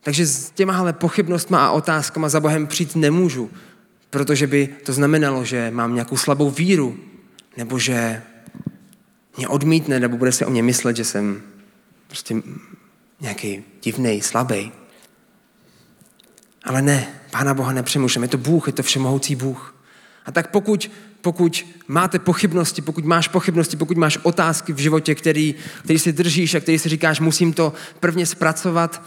[0.00, 3.50] Takže s těmahle pochybnostma a otázkama za Bohem přijít nemůžu,
[4.14, 6.98] protože by to znamenalo, že mám nějakou slabou víru,
[7.56, 8.22] nebo že
[9.36, 11.42] mě odmítne, nebo bude se o mě myslet, že jsem
[12.06, 12.36] prostě
[13.20, 14.72] nějaký divný, slabý.
[16.64, 18.24] Ale ne, Pána Boha nepřemůžeme.
[18.24, 19.74] Je to Bůh, je to všemohoucí Bůh.
[20.26, 25.54] A tak pokud, pokud máte pochybnosti, pokud máš pochybnosti, pokud máš otázky v životě, který,
[25.84, 29.02] který si držíš a který si říkáš, musím to prvně zpracovat,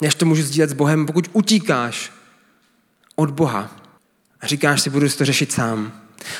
[0.00, 2.12] než to můžu sdílet s Bohem, pokud utíkáš
[3.16, 3.83] od Boha
[4.44, 5.92] a říkáš si, budu si to řešit sám,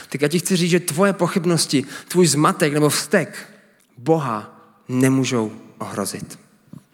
[0.08, 3.48] tak já ti chci říct, že tvoje pochybnosti, tvůj zmatek nebo vztek
[3.98, 6.38] Boha nemůžou ohrozit.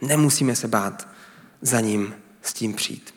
[0.02, 1.08] Nemusíme se bát
[1.62, 3.14] za ním s tím přijít.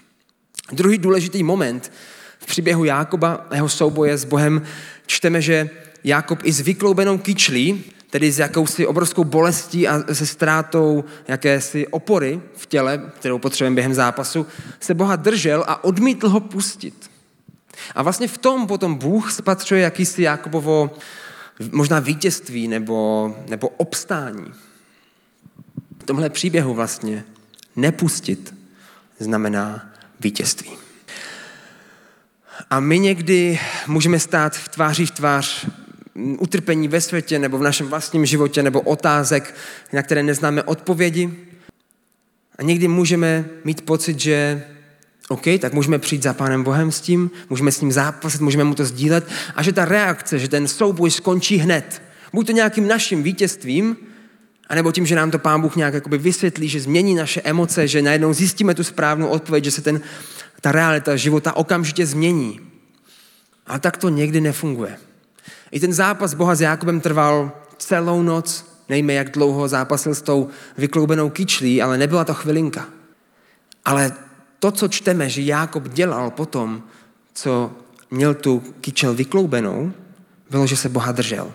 [0.71, 1.91] Druhý důležitý moment
[2.39, 4.61] v příběhu Jákoba a jeho souboje s Bohem
[5.05, 5.69] čteme, že
[6.03, 12.41] Jákob i s vykloubenou kyčlí, tedy s jakousi obrovskou bolestí a se ztrátou jakési opory
[12.57, 14.47] v těle, kterou potřebujeme během zápasu,
[14.79, 17.12] se Boha držel a odmítl ho pustit.
[17.95, 20.91] A vlastně v tom potom Bůh spatřuje jakýsi Jakobovo
[21.71, 24.45] možná vítězství nebo, nebo obstání.
[25.99, 27.23] V tomhle příběhu vlastně
[27.75, 28.53] nepustit
[29.19, 30.71] znamená vítězství.
[32.69, 35.67] A my někdy můžeme stát v tváří v tvář
[36.15, 39.55] utrpení ve světě nebo v našem vlastním životě nebo otázek,
[39.93, 41.47] na které neznáme odpovědi.
[42.57, 44.63] A někdy můžeme mít pocit, že
[45.27, 48.75] OK, tak můžeme přijít za Pánem Bohem s tím, můžeme s ním zápasit, můžeme mu
[48.75, 52.01] to sdílet a že ta reakce, že ten souboj skončí hned.
[52.33, 53.97] Buď to nějakým naším vítězstvím,
[54.67, 58.01] anebo tím, že nám to Pán Bůh nějak jakoby vysvětlí, že změní naše emoce, že
[58.01, 60.01] najednou zjistíme tu správnou odpověď, že se ten,
[60.61, 62.59] ta realita života okamžitě změní.
[63.67, 64.97] Ale tak to někdy nefunguje.
[65.71, 70.49] I ten zápas Boha s Jakubem trval celou noc, nejme jak dlouho zápasil s tou
[70.77, 72.85] vykloubenou kyčlí, ale nebyla to chvilinka.
[73.85, 74.11] Ale
[74.63, 76.83] to, co čteme, že Jákob dělal potom,
[77.33, 77.71] co
[78.11, 79.91] měl tu kyčel vykloubenou,
[80.49, 81.51] bylo, že se Boha držel.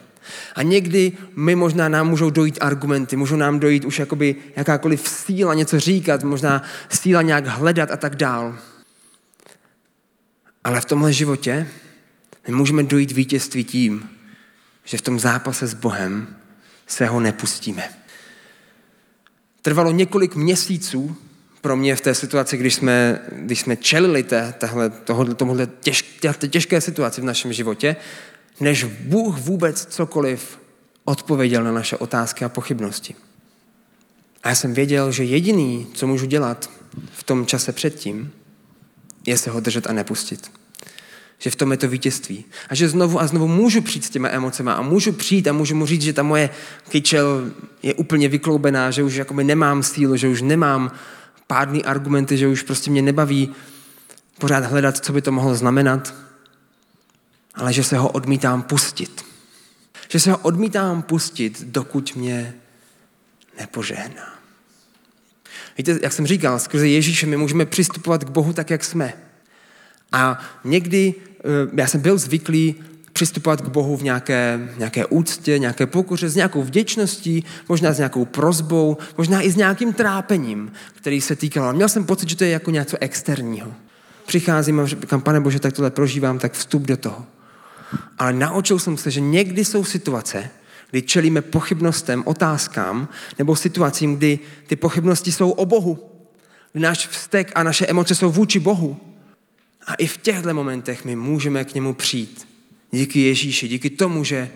[0.55, 5.55] A někdy my možná nám můžou dojít argumenty, můžou nám dojít už jakoby jakákoliv síla
[5.55, 8.59] něco říkat, možná síla nějak hledat a tak dál.
[10.65, 11.67] Ale v tomhle životě
[12.49, 14.09] my můžeme dojít vítězství tím,
[14.85, 16.37] že v tom zápase s Bohem
[16.87, 17.89] se ho nepustíme.
[19.63, 21.17] Trvalo několik měsíců
[21.61, 26.21] pro mě v té situaci, když jsme, když jsme čelili té, téhle, tohle, tohle těž,
[26.39, 27.97] té těžké situaci v našem životě,
[28.61, 30.59] než Bůh vůbec cokoliv
[31.05, 33.15] odpověděl na naše otázky a pochybnosti.
[34.43, 36.71] A já jsem věděl, že jediný, co můžu dělat
[37.13, 38.33] v tom čase předtím,
[39.27, 40.51] je se ho držet a nepustit.
[41.39, 42.45] Že v tom je to vítězství.
[42.69, 45.75] A že znovu a znovu můžu přijít s těma emocema a můžu přijít a můžu
[45.75, 46.51] mu říct, že ta moje
[46.89, 47.51] kyčel
[47.83, 50.91] je úplně vykloubená, že už jakoby nemám sílu, že už nemám
[51.49, 53.55] pádný argumenty, že už prostě mě nebaví
[54.39, 56.15] pořád hledat, co by to mohlo znamenat,
[57.55, 59.25] ale že se ho odmítám pustit.
[60.09, 62.55] Že se ho odmítám pustit, dokud mě
[63.59, 64.39] nepožehná.
[65.79, 69.13] Víte, jak jsem říkal, skrze Ježíše my můžeme přistupovat k Bohu tak, jak jsme.
[70.13, 71.43] A někdy eh,
[71.75, 72.75] já jsem byl zvyklý
[73.19, 78.25] přistupovat k Bohu v nějaké, nějaké úctě, nějaké pokoře, s nějakou vděčností, možná s nějakou
[78.25, 81.73] prozbou, možná i s nějakým trápením, který se týkal.
[81.73, 83.73] Měl jsem pocit, že to je jako něco externího.
[84.27, 87.27] Přicházím a říkám, pane Bože, tak tohle prožívám, tak vstup do toho.
[88.19, 90.51] Ale naučil jsem se, že někdy jsou situace,
[90.91, 95.99] kdy čelíme pochybnostem, otázkám, nebo situacím, kdy ty pochybnosti jsou o Bohu.
[96.73, 98.97] Kdy náš vztek a naše emoce jsou vůči Bohu.
[99.87, 102.48] A i v těchto momentech my můžeme k němu přijít
[102.91, 104.51] Díky Ježíši, díky tomu, že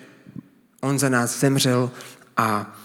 [0.81, 1.91] on za nás zemřel
[2.37, 2.79] a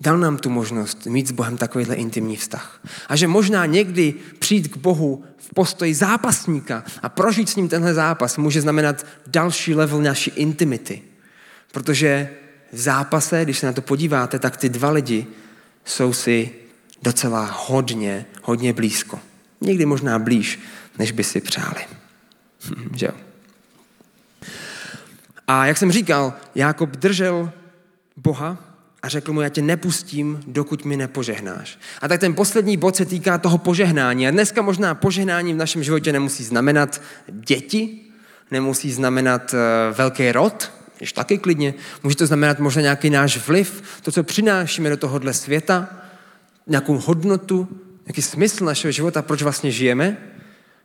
[0.00, 2.80] dal nám tu možnost mít s Bohem takovýhle intimní vztah.
[3.08, 7.94] A že možná někdy přijít k Bohu v postoji zápasníka a prožít s ním tenhle
[7.94, 11.02] zápas může znamenat další level naší intimity.
[11.72, 12.30] Protože
[12.72, 15.26] v zápase, když se na to podíváte, tak ty dva lidi
[15.84, 16.50] jsou si
[17.02, 19.20] docela hodně, hodně blízko.
[19.60, 20.60] Někdy možná blíž,
[20.98, 21.84] než by si přáli.
[22.96, 23.31] že jo?
[25.46, 27.50] A jak jsem říkal, Jákob držel
[28.16, 28.58] Boha
[29.02, 31.78] a řekl mu, já tě nepustím, dokud mi nepožehnáš.
[32.02, 34.28] A tak ten poslední bod se týká toho požehnání.
[34.28, 38.00] A dneska možná požehnání v našem životě nemusí znamenat děti,
[38.50, 41.74] nemusí znamenat uh, velký rod, když taky klidně.
[42.02, 45.88] Může to znamenat možná nějaký náš vliv, to, co přinášíme do tohohle světa,
[46.66, 47.68] nějakou hodnotu,
[48.06, 50.16] nějaký smysl našeho života, proč vlastně žijeme.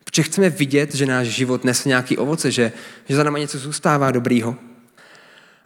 [0.07, 2.71] Protože chceme vidět, že náš život nese nějaký ovoce, že,
[3.09, 4.55] že za náma něco zůstává dobrýho.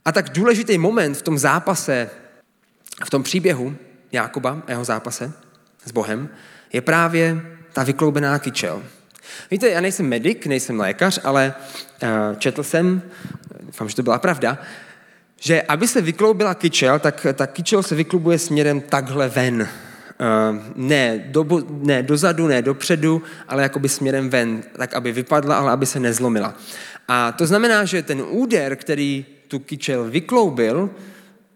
[0.06, 2.10] A tak důležitý moment v tom zápase,
[3.06, 3.76] v tom příběhu
[4.12, 5.34] Jákoba a jeho zápase
[5.86, 6.30] s Bohem,
[6.74, 7.42] je právě
[7.74, 8.84] ta vykloubená kyčel.
[9.52, 11.54] Víte, já nejsem medic, nejsem lékař, ale
[12.04, 13.02] uh, četl jsem,
[13.60, 14.58] doufám, že to byla pravda,
[15.40, 19.70] že aby se vykloubila kyčel, tak ta kyčel se vyklubuje směrem takhle ven.
[20.22, 25.72] Eh, ne, do, ne dozadu, ne dopředu, ale jakoby směrem ven, tak aby vypadla, ale
[25.72, 26.56] aby se nezlomila.
[27.08, 30.90] A to znamená, že ten úder, který tu kyčel vykloubil,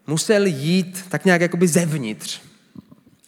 [0.08, 2.42] musel jít tak nějak jakoby zevnitř.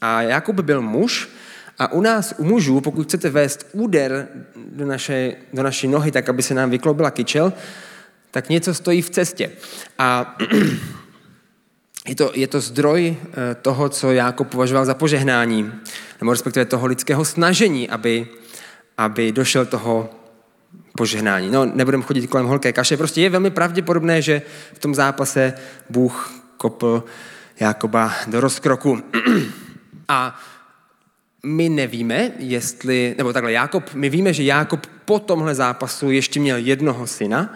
[0.01, 1.29] A Jakub byl muž
[1.77, 6.29] a u nás, u mužů, pokud chcete vést úder do, naše, do naší nohy, tak
[6.29, 7.53] aby se nám vykloubila kyčel,
[8.31, 9.51] tak něco stojí v cestě.
[9.97, 10.37] A
[12.07, 15.71] je to, je to zdroj eh, toho, co Jákob považoval za požehnání,
[16.21, 18.27] nebo respektive toho lidského snažení, aby,
[18.97, 20.09] aby došel toho
[20.97, 21.49] požehnání.
[21.51, 24.41] No, nebudeme chodit kolem holké kaše, prostě je velmi pravděpodobné, že
[24.73, 25.53] v tom zápase
[25.89, 27.03] Bůh kopl
[27.59, 29.01] Jákoba do rozkroku.
[30.07, 30.39] A
[31.43, 36.57] my nevíme, jestli, nebo takhle, Jákob, my víme, že Jákob po tomhle zápasu ještě měl
[36.57, 37.53] jednoho syna.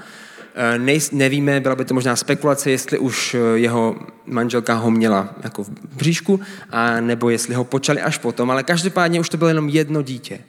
[0.56, 5.36] Eh, Nej, nevíme, byla by to možná spekulace, jestli už eh, jeho manželka ho měla
[5.44, 9.48] jako v bříšku, a nebo jestli ho počali až potom, ale každopádně už to bylo
[9.48, 10.40] jenom jedno dítě.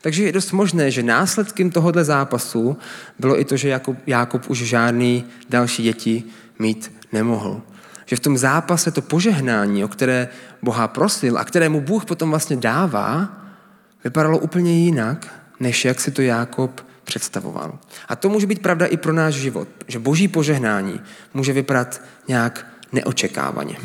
[0.00, 2.76] Takže je dost možné, že následkem tohohle zápasu
[3.18, 6.24] bylo i to, že Jakub, Jakub už žádný další děti
[6.58, 7.62] mít nemohl.
[8.06, 10.28] Že v tom zápase to požehnání, o které
[10.62, 13.28] Boha prosil a kterému Bůh potom vlastně dává,
[14.04, 15.26] vypadalo úplně jinak,
[15.60, 17.78] než jak si to Jákob představoval.
[18.08, 21.00] A to může být pravda i pro náš život, že boží požehnání
[21.34, 23.76] může vypadat nějak neočekávaně.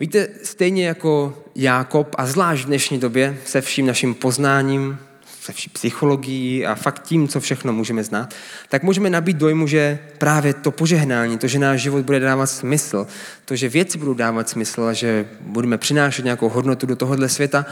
[0.00, 4.98] Víte, stejně jako Jákob a zvlášť v dnešní době se vším naším poznáním,
[5.40, 8.34] se vší psychologií a fakt tím, co všechno můžeme znát,
[8.68, 13.06] tak můžeme nabít dojmu, že právě to požehnání, to, že náš život bude dávat smysl,
[13.44, 17.66] to, že věci budou dávat smysl a že budeme přinášet nějakou hodnotu do tohohle světa,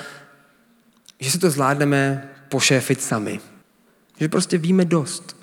[1.20, 3.40] že si to zvládneme pošéfit sami.
[4.20, 5.36] Že prostě víme dost.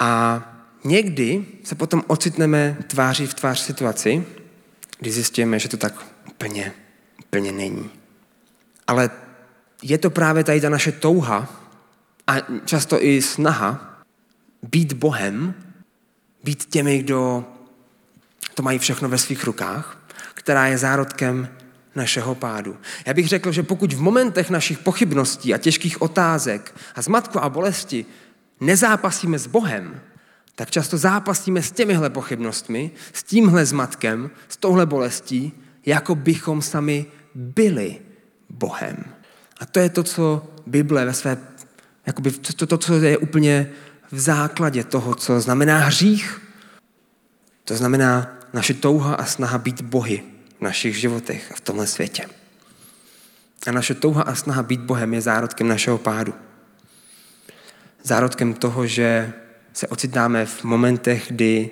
[0.00, 0.42] A
[0.84, 4.26] někdy se potom ocitneme tváří v tvář situaci,
[4.98, 5.94] kdy zjistíme, že to tak
[6.28, 6.72] úplně,
[7.18, 7.90] úplně není.
[8.86, 9.10] Ale
[9.82, 11.48] je to právě tady ta naše touha
[12.26, 12.34] a
[12.64, 13.98] často i snaha
[14.62, 15.54] být Bohem,
[16.44, 17.44] být těmi, kdo
[18.54, 19.98] to mají všechno ve svých rukách,
[20.34, 21.48] která je zárodkem
[21.94, 22.76] našeho pádu.
[23.06, 27.48] Já bych řekl, že pokud v momentech našich pochybností a těžkých otázek a zmatku a
[27.48, 28.06] bolesti
[28.60, 30.00] nezápasíme s Bohem,
[30.54, 35.52] tak často zápasíme s těmihle pochybnostmi, s tímhle zmatkem, s touhle bolestí,
[35.86, 37.98] jako bychom sami byli
[38.50, 39.04] Bohem.
[39.60, 41.36] A to je to, co Bible ve své,
[42.06, 43.70] jakoby to, to, co je úplně
[44.10, 46.40] v základě toho, co znamená hřích.
[47.64, 52.28] To znamená naše touha a snaha být bohy v našich životech a v tomhle světě.
[53.66, 56.34] A naše touha a snaha být Bohem je zárodkem našeho pádu.
[58.02, 59.32] Zárodkem toho, že
[59.72, 61.70] se ocitáme v momentech, kdy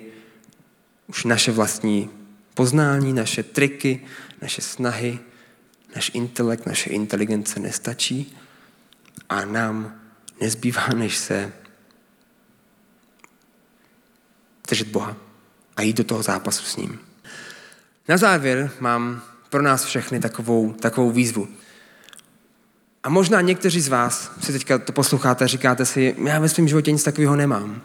[1.07, 2.09] už naše vlastní
[2.53, 4.05] poznání, naše triky,
[4.41, 5.19] naše snahy,
[5.95, 8.37] náš intelekt, naše inteligence nestačí
[9.29, 10.01] a nám
[10.41, 11.53] nezbývá, než se
[14.67, 15.17] držet Boha
[15.75, 17.06] a jít do toho zápasu s ním.
[18.07, 21.47] Na závěr mám pro nás všechny takovou, takovou výzvu.
[23.03, 26.67] A možná někteří z vás si teďka to posloucháte a říkáte si, já ve svém
[26.67, 27.81] životě nic takového nemám.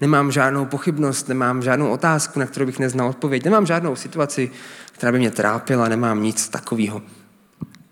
[0.00, 4.50] Nemám žádnou pochybnost, nemám žádnou otázku, na kterou bych neznal odpověď, nemám žádnou situaci,
[4.92, 7.02] která by mě trápila, nemám nic takového.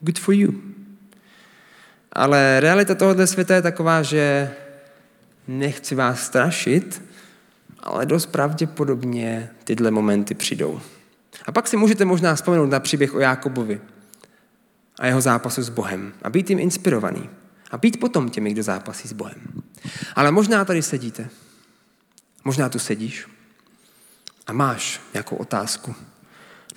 [0.00, 0.54] Good for you.
[2.12, 4.50] Ale realita tohoto světa je taková, že
[5.48, 7.02] nechci vás strašit,
[7.80, 10.80] ale dost pravděpodobně tyhle momenty přijdou.
[11.44, 13.80] A pak si můžete možná vzpomenout na příběh o Jákobovi
[14.98, 17.30] a jeho zápasu s Bohem a být jim inspirovaný.
[17.70, 19.62] A být potom těmi, kdo zápasí s Bohem.
[20.14, 21.28] Ale možná tady sedíte.
[22.44, 23.26] Možná tu sedíš
[24.46, 25.94] a máš nějakou otázku,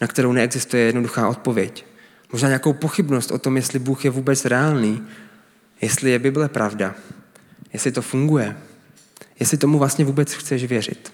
[0.01, 1.85] na kterou neexistuje jednoduchá odpověď.
[2.31, 5.07] Možná nějakou pochybnost o tom, jestli Bůh je vůbec reálný,
[5.81, 6.95] jestli je Bible pravda,
[7.73, 8.57] jestli to funguje,
[9.39, 11.13] jestli tomu vlastně vůbec chceš věřit.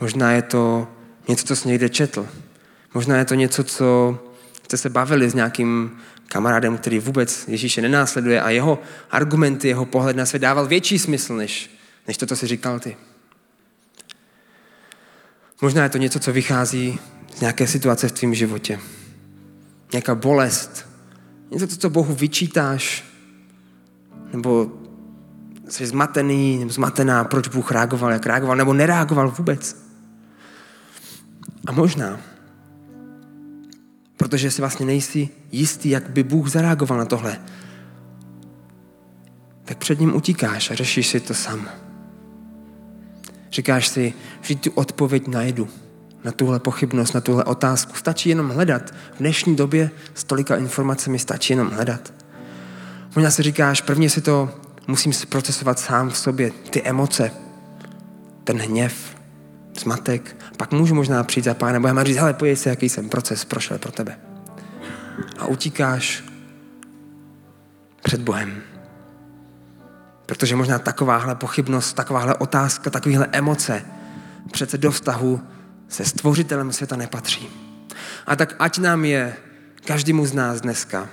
[0.00, 0.88] Možná je to
[1.28, 2.28] něco, co jsi někde četl.
[2.94, 4.18] Možná je to něco, co
[4.62, 8.78] jste se bavili s nějakým kamarádem, který vůbec Ježíše nenásleduje a jeho
[9.10, 11.70] argumenty, jeho pohled na svět dával větší smysl, než,
[12.06, 12.96] než to, co jsi říkal ty.
[15.62, 16.98] Možná je to něco, co vychází
[17.36, 18.80] z nějaké situace v tvém životě.
[19.92, 20.86] Nějaká bolest.
[21.50, 23.04] Něco, co Bohu vyčítáš.
[24.32, 24.72] Nebo
[25.68, 29.87] jsi zmatený, nebo zmatená, proč Bůh reagoval, jak reagoval, nebo nereagoval vůbec.
[31.66, 32.20] A možná,
[34.16, 37.38] protože si vlastně nejsi jistý, jak by Bůh zareagoval na tohle,
[39.64, 41.68] tak před ním utíkáš a řešíš si to sám.
[43.52, 45.68] Říkáš si, že tu odpověď najdu
[46.24, 47.94] na tuhle pochybnost, na tuhle otázku.
[47.94, 48.90] Stačí jenom hledat.
[48.90, 52.12] V dnešní době s tolika informacemi stačí jenom hledat.
[53.16, 54.50] Možná si říkáš, prvně si to
[54.86, 57.30] musím procesovat sám v sobě, ty emoce,
[58.44, 59.16] ten hněv,
[59.80, 63.08] zmatek, pak můžu možná přijít za pánem Bohem a říct, hele, pojď se, jaký jsem
[63.08, 64.18] proces prošel pro tebe.
[65.38, 66.24] A utíkáš
[68.02, 68.62] před Bohem.
[70.26, 73.82] Protože možná takováhle pochybnost, takováhle otázka, takovéhle emoce
[74.52, 75.40] přece do vztahu
[75.88, 77.48] se stvořitelem světa nepatří.
[78.26, 79.36] A tak ať nám je
[79.84, 81.08] každému z nás dneska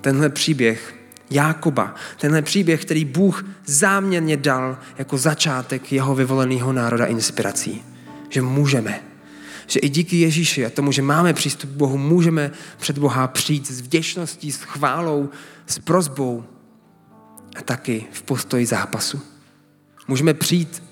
[0.00, 0.94] tenhle příběh
[1.30, 7.89] Jákoba, tenhle příběh, který Bůh záměrně dal jako začátek jeho vyvoleného národa inspirací
[8.30, 9.00] že můžeme.
[9.66, 13.70] Že i díky Ježíši a tomu, že máme přístup k Bohu, můžeme před Boha přijít
[13.70, 15.28] s vděčností, s chválou,
[15.66, 16.44] s prozbou
[17.56, 19.20] a taky v postoji zápasu.
[20.08, 20.82] Můžeme přijít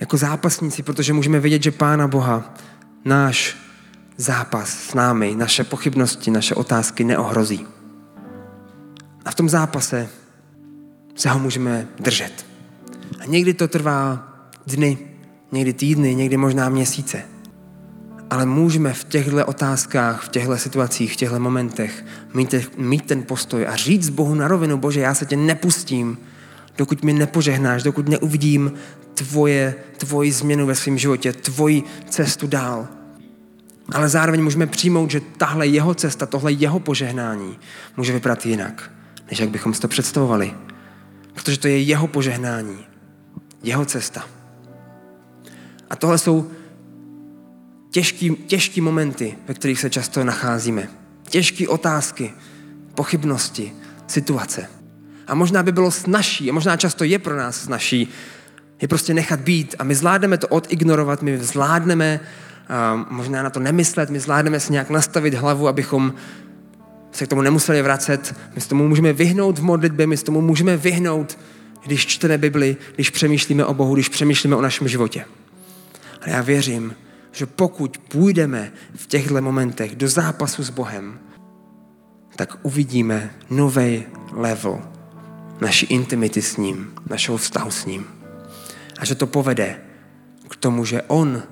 [0.00, 2.54] jako zápasníci, protože můžeme vědět, že Pána Boha
[3.04, 3.56] náš
[4.16, 7.66] zápas s námi, naše pochybnosti, naše otázky neohrozí.
[9.24, 10.08] A v tom zápase
[11.14, 12.46] se ho můžeme držet.
[13.20, 14.28] A někdy to trvá
[14.66, 14.98] dny,
[15.52, 17.22] někdy týdny, někdy možná měsíce.
[18.30, 23.66] Ale můžeme v těchto otázkách, v těchto situacích, v těchto momentech mít, mít ten postoj
[23.66, 26.18] a říct Bohu na rovinu, Bože, já se tě nepustím,
[26.78, 28.72] dokud mi nepožehnáš, dokud neuvidím
[29.14, 32.88] tvoje, tvoji změnu ve svém životě, tvoji cestu dál.
[33.92, 37.58] Ale zároveň můžeme přijmout, že tahle jeho cesta, tohle jeho požehnání
[37.96, 38.90] může vypadat jinak,
[39.30, 40.54] než jak bychom si to představovali.
[41.34, 42.78] Protože to je jeho požehnání,
[43.62, 44.35] jeho cesta.
[45.90, 46.50] A tohle jsou
[47.90, 50.88] těžký, těžký momenty, ve kterých se často nacházíme.
[51.28, 52.32] Těžké otázky,
[52.94, 53.72] pochybnosti,
[54.06, 54.66] situace.
[55.26, 58.08] A možná by bylo snažší, a možná často je pro nás snažší,
[58.82, 63.60] je prostě nechat být a my zvládneme to odignorovat, my zvládneme uh, možná na to
[63.60, 66.14] nemyslet, my zvládneme si nějak nastavit hlavu, abychom
[67.12, 68.34] se k tomu nemuseli vracet.
[68.54, 71.38] My se tomu můžeme vyhnout v modlitbě, my se tomu můžeme vyhnout,
[71.84, 75.24] když čteme Bibli, když přemýšlíme o Bohu, když přemýšlíme o našem životě.
[76.26, 76.94] Ale já věřím,
[77.32, 81.18] že pokud půjdeme v těchto momentech do zápasu s Bohem,
[82.36, 84.82] tak uvidíme nový level
[85.60, 88.06] naší intimity s ním, našeho vztahu s ním.
[88.98, 89.80] A že to povede
[90.48, 91.42] k tomu, že on,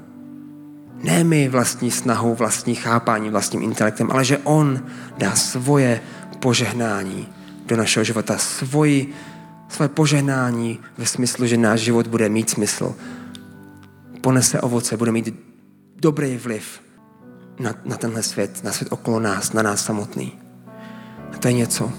[1.02, 4.86] ne my vlastní snahou, vlastní chápání, vlastním intelektem, ale že on
[5.18, 6.00] dá svoje
[6.38, 7.28] požehnání
[7.66, 9.14] do našeho života, svoji,
[9.68, 12.94] svoje požehnání ve smyslu, že náš život bude mít smysl,
[14.24, 15.34] ponese ovoce, bude mít
[15.96, 16.80] dobrý vliv
[17.60, 20.32] na, na tenhle svět, na svět okolo nás, na nás samotný.
[21.34, 21.92] A to je něco,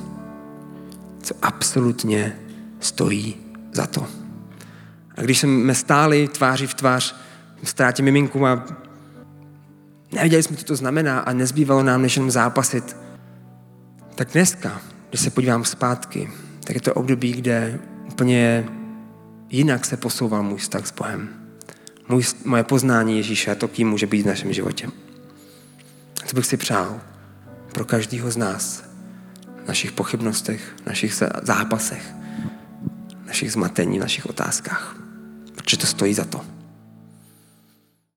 [1.24, 2.40] co absolutně
[2.80, 3.36] stojí
[3.72, 4.08] za to.
[5.16, 7.16] A když jsme stáli tváří v tvář
[7.64, 8.66] v ztrátě miminku a
[10.12, 12.98] nevěděli jsme, co to znamená a nezbývalo nám než jenom zápasit,
[14.16, 16.32] tak dneska, když se podívám zpátky,
[16.64, 18.66] tak je to období, kde úplně
[19.50, 21.45] jinak se posouval můj vztah s Bohem.
[22.10, 24.89] Můj, moje poznání Ježíše a to, kým může být v našem životě.
[26.30, 27.01] To bych si přál
[27.74, 28.84] pro každého z nás,
[29.64, 32.14] v našich pochybnostech, v našich zápasech,
[33.24, 34.95] v našich zmatení, v našich otázkách.
[35.56, 36.55] Protože to stojí za to.